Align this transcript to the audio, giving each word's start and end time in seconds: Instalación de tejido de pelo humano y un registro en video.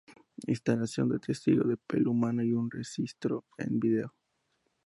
Instalación 0.47 1.09
de 1.09 1.19
tejido 1.19 1.63
de 1.63 1.77
pelo 1.77 2.09
humano 2.09 2.41
y 2.41 2.53
un 2.53 2.71
registro 2.71 3.45
en 3.59 3.79
video. 3.79 4.15